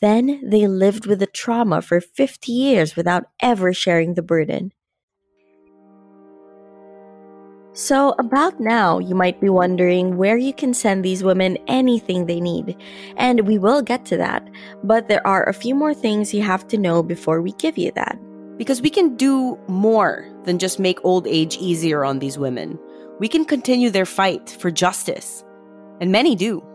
[0.01, 4.71] Then they lived with the trauma for 50 years without ever sharing the burden.
[7.73, 12.41] So, about now, you might be wondering where you can send these women anything they
[12.41, 12.75] need.
[13.17, 14.49] And we will get to that.
[14.83, 17.91] But there are a few more things you have to know before we give you
[17.91, 18.17] that.
[18.57, 22.79] Because we can do more than just make old age easier on these women.
[23.19, 25.43] We can continue their fight for justice.
[26.01, 26.66] And many do.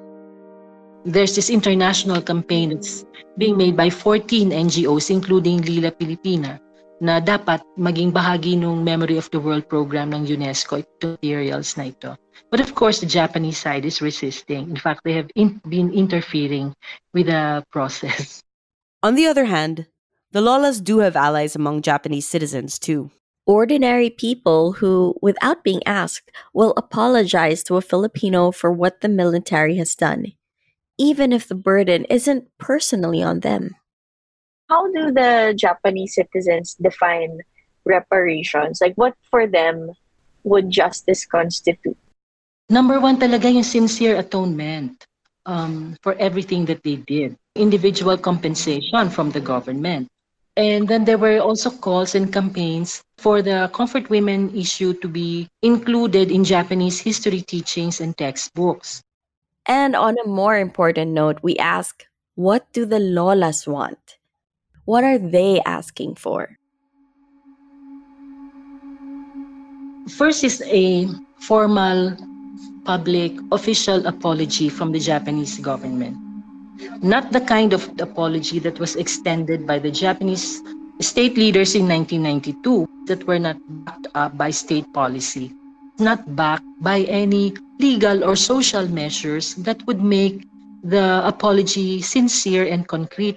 [1.05, 3.05] There's this international campaign that's
[3.37, 6.63] being made by 14 NGOs, including Lila Pilipina,
[7.03, 11.91] na dapat maging bahagi ng Memory of the World program ng UNESCO ito materials na
[11.91, 12.15] ito.
[12.55, 14.71] But of course, the Japanese side is resisting.
[14.71, 16.79] In fact, they have in, been interfering
[17.11, 18.47] with the process.
[19.03, 19.91] On the other hand,
[20.31, 23.11] the Lolas do have allies among Japanese citizens too.
[23.43, 29.75] Ordinary people who, without being asked, will apologize to a Filipino for what the military
[29.83, 30.39] has done,
[31.03, 33.75] even if the burden isn't personally on them
[34.73, 37.45] how do the Japanese citizens define
[37.85, 38.81] reparations?
[38.81, 39.93] Like, what for them
[40.45, 41.99] would justice constitute?
[42.73, 45.05] Number one talaga yung sincere atonement
[45.45, 47.37] um, for everything that they did.
[47.53, 50.09] Individual compensation from the government.
[50.57, 55.49] And then there were also calls and campaigns for the comfort women issue to be
[55.61, 59.05] included in Japanese history teachings and textbooks.
[59.67, 64.19] And on a more important note, we ask, what do the Lolas want?
[64.85, 66.59] What are they asking for?
[70.09, 71.07] First is a
[71.39, 72.17] formal
[72.85, 76.17] public official apology from the Japanese government.
[77.01, 80.61] Not the kind of apology that was extended by the Japanese
[81.01, 85.55] state leaders in 1992 that were not backed up by state policy,
[85.99, 90.47] not backed by any legal or social measures that would make
[90.83, 93.37] the apology sincere and concrete.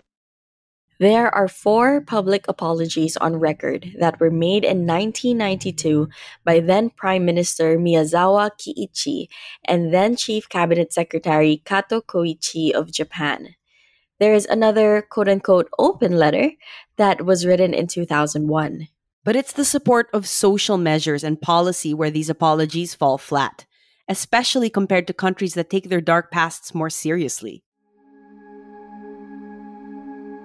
[0.98, 6.08] There are four public apologies on record that were made in 1992
[6.46, 9.28] by then Prime Minister Miyazawa Kiichi
[9.66, 13.56] and then Chief Cabinet Secretary Kato Koichi of Japan.
[14.20, 16.52] There is another quote unquote open letter
[16.96, 18.88] that was written in 2001.
[19.26, 23.66] But it's the support of social measures and policy where these apologies fall flat,
[24.08, 27.66] especially compared to countries that take their dark pasts more seriously.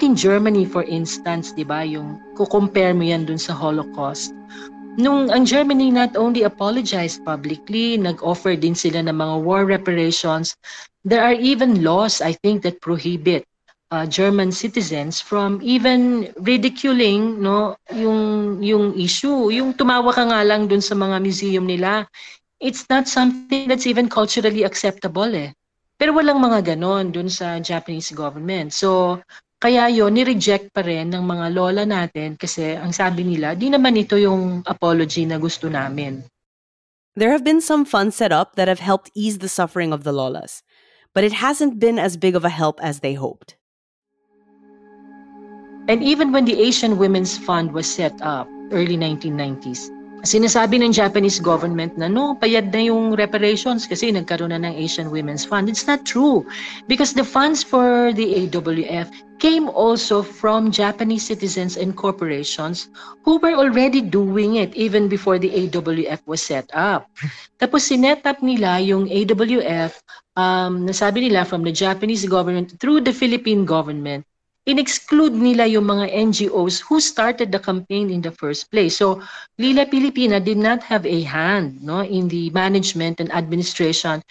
[0.02, 4.32] in Germany, for instance, di ba, yung kukompare mo yan dun sa Holocaust,
[4.96, 10.56] nung ang Germany not only apologized publicly, nag-offer din sila ng mga war reparations,
[11.04, 13.46] there are even laws, I think, that prohibit
[13.90, 20.70] uh, German citizens from even ridiculing no yung yung issue yung tumawa ka nga lang
[20.70, 22.06] dun sa mga museum nila
[22.60, 25.50] it's not something that's even culturally acceptable eh
[25.96, 29.18] pero walang mga ganon dun sa Japanese government so
[29.60, 33.92] Kaya yon ni-reject pa rin ng mga lola natin kasi ang sabi nila, di naman
[33.92, 36.24] ito yung apology na gusto namin.
[37.12, 40.16] There have been some funds set up that have helped ease the suffering of the
[40.16, 40.64] lolas,
[41.12, 43.60] but it hasn't been as big of a help as they hoped.
[45.92, 49.92] And even when the Asian Women's Fund was set up, early 1990s,
[50.22, 55.08] sinasabi ng Japanese government na no, payad na yung reparations kasi nagkaroon na ng Asian
[55.08, 55.68] Women's Fund.
[55.68, 56.44] It's not true
[56.88, 59.08] because the funds for the AWF
[59.40, 62.92] came also from Japanese citizens and corporations
[63.24, 67.08] who were already doing it even before the AWF was set up.
[67.56, 69.96] Tapos sinet up nila yung AWF,
[70.36, 74.28] um, nasabi nila from the Japanese government through the Philippine government
[74.66, 78.96] in-exclude nila yung mga NGOs who started the campaign in the first place.
[78.96, 79.22] So,
[79.58, 84.22] Lila Pilipina did not have a hand no, in the management and administration.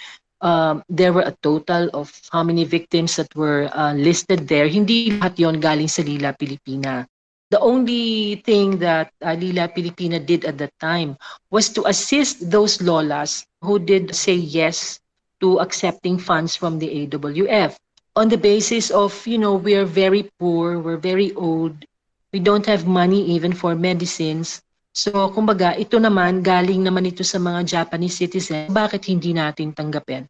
[0.42, 4.68] Um, there were a total of how many victims that were uh, listed there.
[4.70, 7.04] Hindi lahat yon galing sa Lila Pilipina.
[7.50, 11.18] The only thing that uh, Lila Pilipina did at that time
[11.50, 15.02] was to assist those lolas who did say yes
[15.42, 17.76] to accepting funds from the AWF
[18.20, 21.88] on the basis of, you know, we're very poor, we're very old,
[22.36, 24.60] we don't have money even for medicines.
[24.92, 28.76] So, kumbaga, ito naman, galing naman ito sa mga Japanese citizens.
[28.76, 30.28] Bakit hindi natin tanggapin?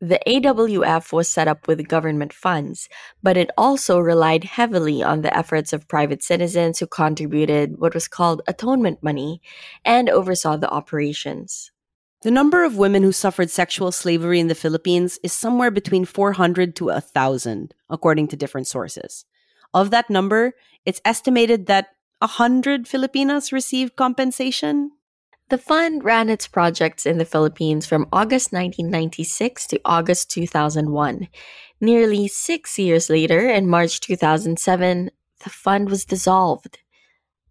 [0.00, 2.88] The AWF was set up with government funds,
[3.20, 8.08] but it also relied heavily on the efforts of private citizens who contributed what was
[8.08, 9.44] called atonement money
[9.84, 11.72] and oversaw the operations.
[12.26, 16.74] The number of women who suffered sexual slavery in the Philippines is somewhere between 400
[16.74, 19.24] to 1,000, according to different sources.
[19.72, 20.54] Of that number,
[20.84, 24.90] it's estimated that 100 Filipinas received compensation.
[25.50, 31.28] The fund ran its projects in the Philippines from August 1996 to August 2001.
[31.80, 35.12] Nearly six years later, in March 2007,
[35.44, 36.78] the fund was dissolved.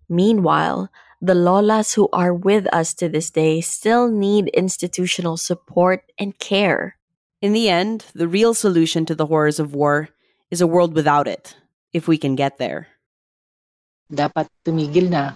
[0.10, 0.92] Meanwhile,
[1.26, 7.02] the Lolas who are with us to this day still need institutional support and care.
[7.42, 10.14] In the end, the real solution to the horrors of war
[10.54, 11.58] is a world without it,
[11.98, 12.94] if we can get there.
[14.06, 15.34] Dapat tumigil na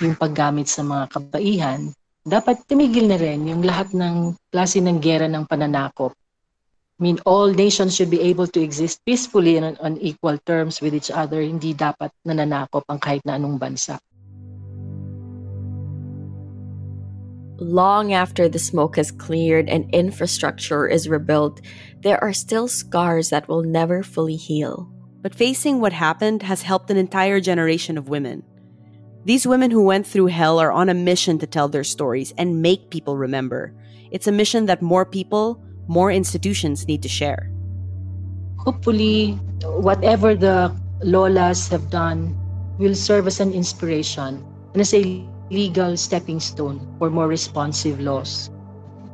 [0.00, 1.92] yung paggamit sa mga kabaihan.
[2.24, 6.16] Dapat tumigil na rin yung lahat ng klase ng gera ng pananakop.
[6.96, 10.80] I mean, all nations should be able to exist peacefully and on, on equal terms
[10.80, 11.44] with each other.
[11.44, 14.00] Hindi dapat nananakop ang kahit na anong bansa.
[17.58, 21.62] Long after the smoke has cleared and infrastructure is rebuilt,
[22.00, 24.92] there are still scars that will never fully heal.
[25.22, 28.42] But facing what happened has helped an entire generation of women.
[29.24, 32.62] These women who went through hell are on a mission to tell their stories and
[32.62, 33.74] make people remember.
[34.10, 37.50] It's a mission that more people, more institutions need to share.
[38.58, 39.32] Hopefully,
[39.64, 42.36] whatever the Lolas have done
[42.78, 44.44] will serve as an inspiration
[44.74, 48.50] and as a legal stepping stone for more responsive laws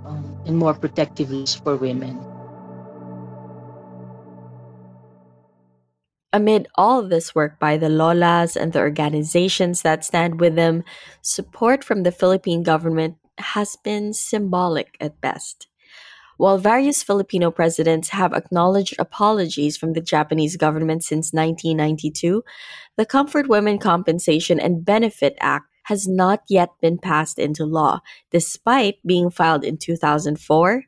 [0.04, 2.18] um, and more protective laws for women.
[6.32, 10.82] Amid all this work by the Lolas and the organizations that stand with them,
[11.20, 15.66] support from the Philippine government has been symbolic at best.
[16.38, 22.42] While various Filipino presidents have acknowledged apologies from the Japanese government since 1992,
[22.96, 28.96] the Comfort Women Compensation and Benefit Act has not yet been passed into law, despite
[29.04, 30.84] being filed in 2004,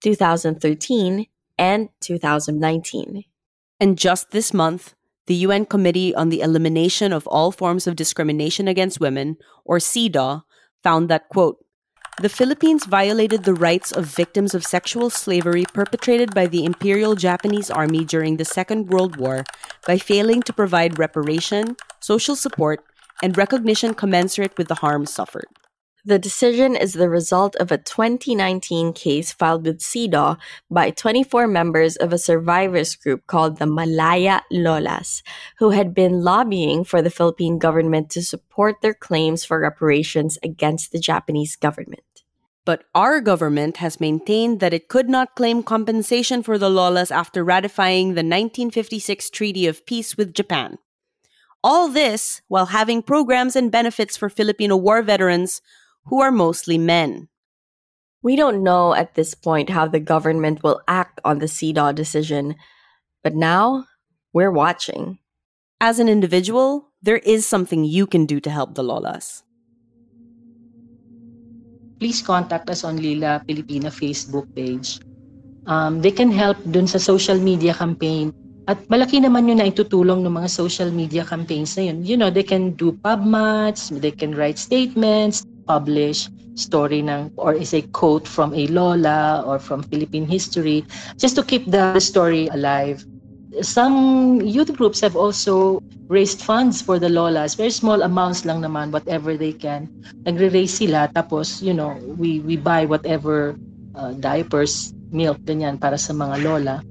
[0.00, 1.26] 2013,
[1.58, 3.24] and 2019.
[3.80, 4.94] And just this month,
[5.26, 10.44] the UN Committee on the Elimination of All Forms of Discrimination Against Women, or CEDAW,
[10.84, 11.58] found that, quote,
[12.22, 17.72] the Philippines violated the rights of victims of sexual slavery perpetrated by the Imperial Japanese
[17.72, 19.42] Army during the Second World War
[19.84, 22.84] by failing to provide reparation, social support,
[23.24, 25.48] and recognition commensurate with the harm suffered.
[26.04, 30.36] The decision is the result of a 2019 case filed with CEDAW
[30.70, 35.22] by 24 members of a survivors group called the Malaya Lolas,
[35.56, 40.92] who had been lobbying for the Philippine government to support their claims for reparations against
[40.92, 42.04] the Japanese government.
[42.66, 47.42] But our government has maintained that it could not claim compensation for the Lolas after
[47.42, 50.76] ratifying the 1956 Treaty of Peace with Japan.
[51.64, 55.62] All this while having programs and benefits for Filipino war veterans
[56.12, 57.32] who are mostly men.
[58.20, 62.56] We don't know at this point how the government will act on the CEDAW decision,
[63.24, 63.86] but now
[64.34, 65.20] we're watching.
[65.80, 69.40] As an individual, there is something you can do to help the Lolas.
[71.98, 75.00] Please contact us on Lila Pilipina Facebook page.
[75.64, 80.24] Um, they can help dun sa social media campaign At malaki naman yun na itutulong
[80.24, 82.00] ng mga social media campaigns na yun.
[82.00, 87.52] You know, they can do pub mats, they can write statements, publish story ng or
[87.52, 90.86] is a quote from a lola or from Philippine history
[91.18, 93.04] just to keep the story alive.
[93.62, 97.54] Some youth groups have also raised funds for the lolas.
[97.54, 99.86] Very small amounts lang naman, whatever they can.
[100.26, 103.54] Nagre-raise sila, tapos, you know, we, we buy whatever
[103.94, 106.82] uh, diapers, milk, ganyan, para sa mga lola.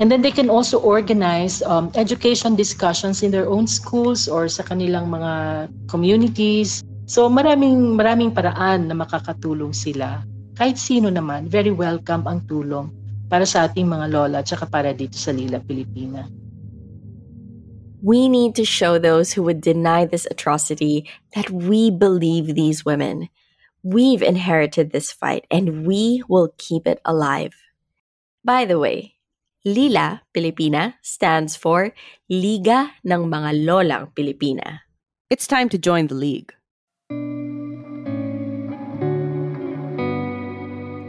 [0.00, 4.64] And then they can also organize um, education discussions in their own schools or sa
[4.64, 6.80] kanilang mga communities.
[7.04, 10.24] So maraming maraming paraan na makakatulong sila.
[10.56, 12.88] Kahit sino naman, very welcome ang tulong
[13.28, 16.24] para sa ating mga lola at para dito sa Lila, Pilipina.
[18.00, 21.04] We need to show those who would deny this atrocity
[21.36, 23.28] that we believe these women.
[23.84, 27.52] We've inherited this fight and we will keep it alive.
[28.40, 29.19] By the way,
[29.64, 31.92] Lila Pilipina stands for
[32.30, 34.80] Liga ng Mga Lolang Pilipina.
[35.28, 36.54] It's time to join the league.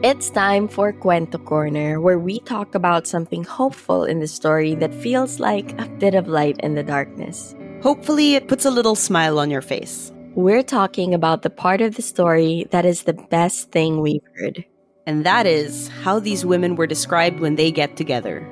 [0.04, 4.94] It's time for Cuento Corner, where we talk about something hopeful in the story that
[4.94, 7.56] feels like a bit of light in the darkness.
[7.82, 10.12] Hopefully, it puts a little smile on your face.
[10.36, 14.66] We're talking about the part of the story that is the best thing we've heard.
[15.12, 18.48] And that is how these women were described when they get together.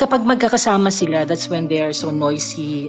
[0.00, 2.88] Kapag magkakasama sila, that's when they are so noisy.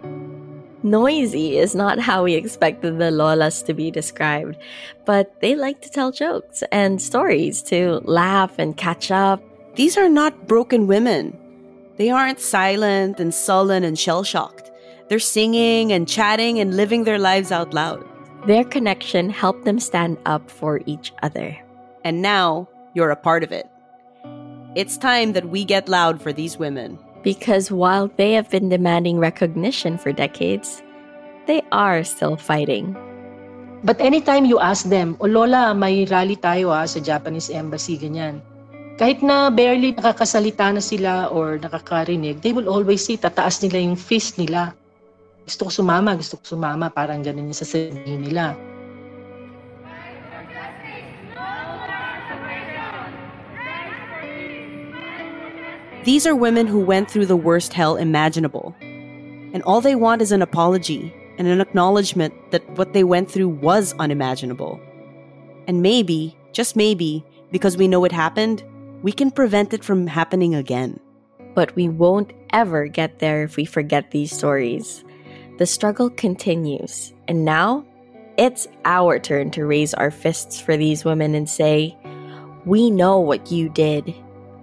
[0.80, 4.55] Noisy is not how we expected the Lolas to be described,
[5.03, 9.43] but they like to tell jokes and stories to laugh and catch up.
[9.76, 11.36] These are not broken women.
[11.97, 14.72] They aren't silent and sullen and shell shocked.
[15.09, 18.07] They're singing and chatting and living their lives out loud.
[18.47, 21.59] Their connection helped them stand up for each other.
[22.04, 23.70] And now you're a part of it.
[24.74, 26.97] It's time that we get loud for these women.
[27.22, 30.82] Because while they have been demanding recognition for decades,
[31.45, 32.97] they are still fighting.
[33.84, 38.41] But anytime you ask them, O Lola, may rally tayo ah, sa Japanese Embassy, ganyan.
[39.02, 43.97] Kahit na barely nakakasalita na sila or nakakarinig, they will always say, tataas nila yung
[43.97, 44.78] fist nila.
[45.45, 48.54] Gusto ko sumama, gusto ko sumama, parang ganun yung sasabihin nila.
[56.04, 58.76] These are women who went through the worst hell imaginable.
[58.82, 63.49] And all they want is an apology and an acknowledgement that what they went through
[63.49, 64.80] was unimaginable.
[65.68, 68.64] And maybe, just maybe, because we know it happened,
[69.04, 70.99] we can prevent it from happening again.
[71.54, 75.04] But we won't ever get there if we forget these stories.
[75.60, 77.86] The struggle continues, and now
[78.39, 81.95] it's our turn to raise our fists for these women and say,
[82.66, 84.16] We know what you did,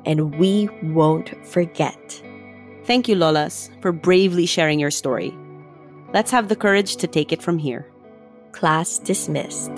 [0.09, 2.23] and we won't forget.
[2.85, 5.37] Thank you, Lolas, for bravely sharing your story.
[6.15, 7.87] Let's have the courage to take it from here.
[8.53, 9.71] Class dismissed.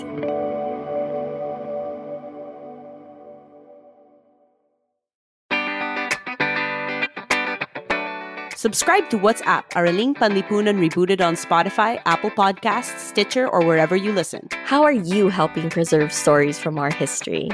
[8.54, 14.12] Subscribe to What's AP, Araling Panlipunan Rebooted on Spotify, Apple Podcasts, Stitcher, or wherever you
[14.12, 14.48] listen.
[14.64, 17.48] How are you helping preserve stories from our history?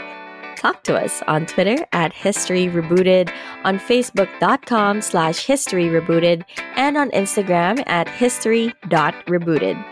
[0.66, 6.42] Talk to us on Twitter at History Rebooted, on Facebook.com slash History Rebooted,
[6.74, 9.84] and on Instagram at History.rebooted.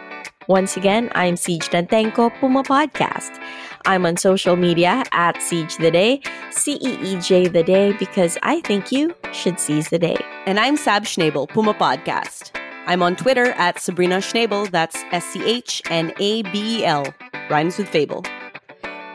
[0.49, 3.41] Once again, I'm Ceej Tantengco, Puma Podcast.
[3.87, 6.21] I'm on social media at Siege the Day,
[6.51, 10.17] C E E J the Day, because I think you should seize the day.
[10.45, 12.51] And I'm Sab Schnabel, Puma Podcast.
[12.87, 17.15] I'm on Twitter at Sabrina Schnabel, that's S C H N A B E L,
[17.49, 18.25] rhymes with fable.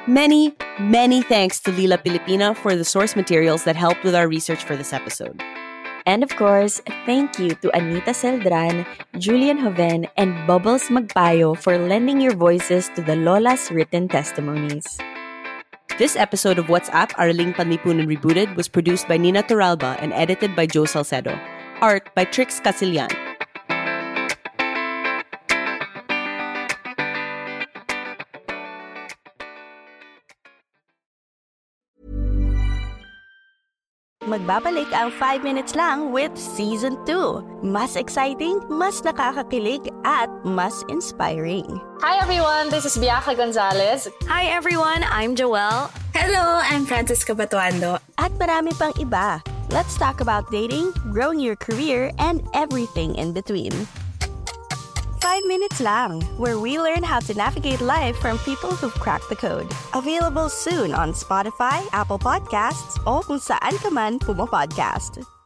[0.10, 4.64] Many, many thanks to Lila Pilipina for the source materials that helped with our research
[4.64, 5.39] for this episode.
[6.07, 8.88] And of course, thank you to Anita Celdran,
[9.20, 14.97] Julian Hoven, and Bubbles Magpayo for lending your voices to the Lola's written testimonies.
[15.99, 20.55] This episode of What's AP, Araling Panlipunan Rebooted was produced by Nina Toralba and edited
[20.55, 21.38] by Joe Salcedo.
[21.82, 23.29] Art by Trix Casilian.
[34.30, 37.66] Magbabalik ang 5 minutes lang with Season 2.
[37.66, 41.66] Mas exciting, mas nakakakilig, at mas inspiring.
[42.06, 44.06] Hi everyone, this is Bianca Gonzalez.
[44.30, 45.90] Hi everyone, I'm Joelle.
[46.14, 47.98] Hello, I'm Francisca Batuando.
[48.22, 49.42] At marami pang iba.
[49.74, 53.74] Let's talk about dating, growing your career, and everything in between.
[55.22, 59.36] 5 minutes lang, where we learn how to navigate life from people who've cracked the
[59.36, 59.67] code.
[59.93, 65.39] Available soon on Spotify, Apple Podcasts, o kung saan ka man pumapodcast.